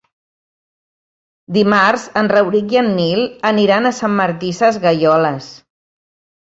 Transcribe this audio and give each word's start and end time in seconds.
Dimarts 1.57 2.07
en 2.23 2.31
Rauric 2.33 2.75
i 2.77 2.81
en 2.83 2.91
Nil 2.95 3.23
aniran 3.53 3.91
a 3.91 3.95
Sant 4.01 4.19
Martí 4.25 4.53
Sesgueioles. 4.65 5.55